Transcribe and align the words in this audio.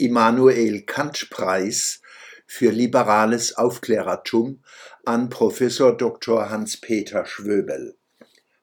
Immanuel 0.00 0.82
Kant-Preis 0.82 2.00
für 2.46 2.70
liberales 2.70 3.58
Aufklärertum 3.58 4.62
an 5.04 5.28
Professor 5.28 5.94
Dr. 5.94 6.48
Hans-Peter 6.48 7.26
Schwöbel. 7.26 7.98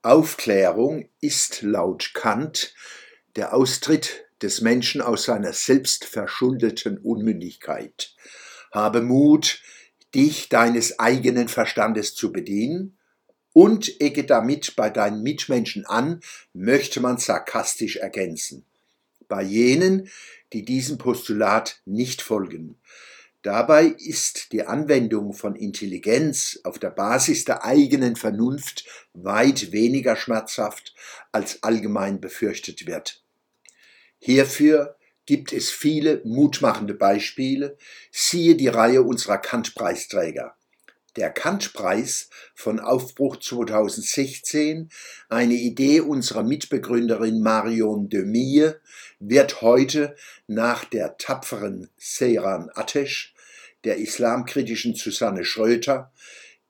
Aufklärung 0.01 1.09
ist 1.19 1.61
laut 1.61 2.11
Kant 2.13 2.73
der 3.35 3.53
Austritt 3.53 4.30
des 4.41 4.61
Menschen 4.61 5.01
aus 5.01 5.23
seiner 5.23 5.53
selbstverschuldeten 5.53 6.97
Unmündigkeit. 6.97 8.15
Habe 8.71 9.01
Mut, 9.01 9.61
dich 10.13 10.49
deines 10.49 10.99
eigenen 10.99 11.47
Verstandes 11.47 12.15
zu 12.15 12.31
bedienen 12.31 12.97
und 13.53 14.01
ecke 14.01 14.23
damit 14.23 14.75
bei 14.75 14.89
deinen 14.89 15.23
Mitmenschen 15.23 15.85
an, 15.85 16.21
möchte 16.53 16.99
man 16.99 17.17
sarkastisch 17.17 17.97
ergänzen. 17.97 18.65
Bei 19.27 19.41
jenen, 19.41 20.09
die 20.53 20.65
diesem 20.65 20.97
Postulat 20.97 21.81
nicht 21.85 22.21
folgen. 22.21 22.77
Dabei 23.43 23.85
ist 23.85 24.51
die 24.51 24.67
Anwendung 24.67 25.33
von 25.33 25.55
Intelligenz 25.55 26.59
auf 26.63 26.77
der 26.77 26.91
Basis 26.91 27.43
der 27.43 27.63
eigenen 27.63 28.15
Vernunft 28.15 28.85
weit 29.13 29.71
weniger 29.71 30.15
schmerzhaft, 30.15 30.93
als 31.31 31.63
allgemein 31.63 32.21
befürchtet 32.21 32.85
wird. 32.85 33.20
Hierfür 34.23 34.97
gibt 35.25 35.51
es 35.51 35.71
viele 35.71 36.21
mutmachende 36.23 36.93
Beispiele, 36.93 37.75
siehe 38.11 38.55
die 38.55 38.67
Reihe 38.67 39.01
unserer 39.01 39.39
Kant-Preisträger. 39.39 40.55
Der 41.15 41.31
Kant-Preis 41.31 42.29
von 42.53 42.79
Aufbruch 42.79 43.37
2016, 43.37 44.89
eine 45.27 45.55
Idee 45.55 46.01
unserer 46.01 46.43
Mitbegründerin 46.43 47.41
Marion 47.41 48.09
de 48.09 48.23
Mille, 48.23 48.79
wird 49.19 49.61
heute 49.61 50.15
nach 50.45 50.85
der 50.85 51.17
tapferen 51.17 51.89
Seyran 51.97 52.69
Atesh, 52.75 53.33
der 53.85 53.97
islamkritischen 53.97 54.93
Susanne 54.93 55.45
Schröter, 55.45 56.13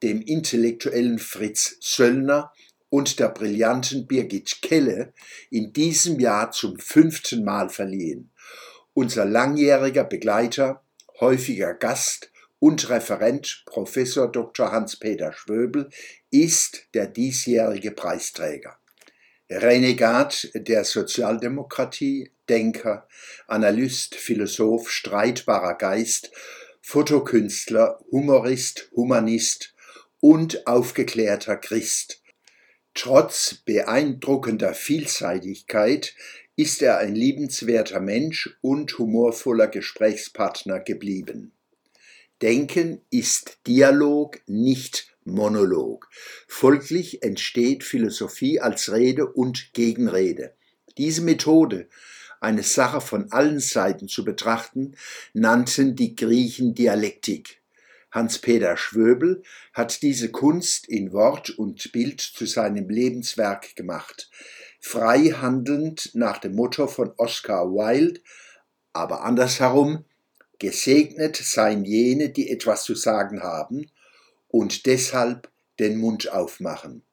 dem 0.02 0.22
intellektuellen 0.22 1.20
Fritz 1.20 1.76
Söllner 1.82 2.54
und 2.91 3.19
der 3.19 3.29
brillanten 3.29 4.06
Birgit 4.06 4.62
Kelle 4.62 5.13
in 5.50 5.72
diesem 5.72 6.19
Jahr 6.19 6.52
zum 6.52 6.78
fünften 6.78 7.46
Mal 7.46 7.69
verliehen. 7.69 8.31
Unser 8.94 9.24
langjähriger 9.24 10.03
Begleiter, 10.03 10.84
häufiger 11.22 11.74
Gast 11.74 12.31
und 12.59 12.90
Referent 12.90 13.63
Professor 13.66 14.29
Dr. 14.29 14.74
Hans-Peter 14.74 15.31
Schwöbel 15.31 15.90
ist 16.31 16.84
der 16.94 17.07
diesjährige 17.07 17.91
Preisträger. 17.91 18.78
Renegat 19.50 20.50
der 20.53 20.84
Sozialdemokratie, 20.84 22.34
Denker, 22.50 23.08
Analyst, 23.47 24.16
Philosoph, 24.16 24.91
streitbarer 24.91 25.75
Geist, 25.75 26.29
Fotokünstler, 26.81 28.02
Humorist, 28.12 28.91
Humanist 28.94 29.73
und 30.19 30.68
aufgeklärter 30.68 31.56
Christ 31.56 32.21
Trotz 32.94 33.56
beeindruckender 33.66 34.74
Vielseitigkeit 34.74 36.13
ist 36.56 36.81
er 36.81 36.97
ein 36.97 37.16
liebenswerter 37.16 38.00
Mensch 38.00 38.57
und 38.62 38.97
humorvoller 38.97 39.68
Gesprächspartner 39.68 40.79
geblieben. 40.81 41.53
Denken 42.41 43.02
ist 43.09 43.59
Dialog, 43.68 44.41
nicht 44.47 45.16
Monolog. 45.24 46.09
Folglich 46.47 47.24
entsteht 47.24 47.84
Philosophie 47.84 48.59
als 48.59 48.91
Rede 48.91 49.28
und 49.28 49.73
Gegenrede. 49.73 50.53
Diese 50.97 51.22
Methode, 51.22 51.88
eine 52.41 52.63
Sache 52.63 53.00
von 53.00 53.31
allen 53.31 53.59
Seiten 53.59 54.08
zu 54.08 54.25
betrachten, 54.25 54.96
nannten 55.34 55.96
die 55.96 56.16
Griechen 56.16 56.73
Dialektik. 56.73 57.61
Hans-Peter 58.12 58.76
Schwöbel 58.76 59.42
hat 59.74 60.02
diese 60.02 60.32
Kunst 60.32 60.88
in 60.88 61.14
Wort 61.14 61.50
und 61.50 61.92
Bild 61.94 62.20
zu 62.20 62.46
seinem 62.46 62.90
Lebenswerk 62.90 63.76
gemacht, 63.76 64.30
frei 64.82 65.30
handelnd 65.30 66.12
nach 66.14 66.38
dem 66.38 66.56
Motto 66.56 66.88
von 66.88 67.14
Oscar 67.18 67.70
Wilde, 67.72 68.20
aber 68.92 69.24
andersherum, 69.24 70.04
gesegnet 70.60 71.38
seien 71.38 71.86
jene, 71.86 72.30
die 72.30 72.50
etwas 72.50 72.84
zu 72.84 72.96
sagen 72.96 73.42
haben 73.42 73.90
und 74.50 74.86
deshalb 74.86 75.50
den 75.80 75.98
Mund 75.98 76.32
aufmachen. 76.32 77.04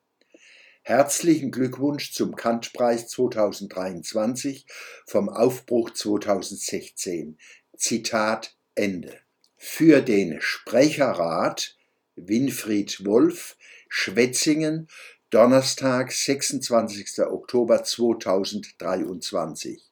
Herzlichen 0.82 1.50
Glückwunsch 1.50 2.12
zum 2.12 2.34
Kantpreis 2.34 3.08
2023 3.08 4.66
vom 5.06 5.28
Aufbruch 5.28 5.90
2016. 5.90 7.38
Zitat 7.76 8.56
Ende 8.74 9.27
für 9.58 10.00
den 10.02 10.40
Sprecherrat 10.40 11.76
Winfried 12.14 13.04
Wolf, 13.04 13.56
Schwetzingen, 13.88 14.88
Donnerstag, 15.30 16.12
26. 16.12 17.26
Oktober 17.26 17.82
2023. 17.82 19.82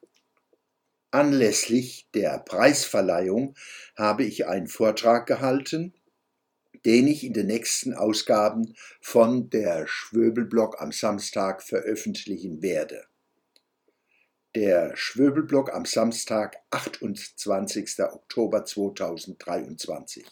Anlässlich 1.11 2.07
der 2.15 2.39
Preisverleihung 2.39 3.57
habe 3.97 4.23
ich 4.25 4.47
einen 4.47 4.69
Vortrag 4.69 5.27
gehalten, 5.27 5.95
den 6.85 7.09
ich 7.09 7.25
in 7.25 7.33
den 7.33 7.49
nächsten 7.49 7.93
Ausgaben 7.93 8.77
von 9.01 9.51
der 9.51 9.89
Schwöbelblog 9.89 10.81
am 10.81 10.93
Samstag 10.93 11.61
veröffentlichen 11.63 12.63
werde 12.63 13.05
der 14.57 14.97
Schwöbelblock 14.97 15.75
am 15.75 15.85
Samstag, 15.85 16.57
28. 16.71 18.01
Oktober 18.11 18.65
2023. 18.65 20.27